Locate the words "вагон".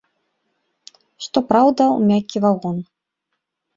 2.47-2.77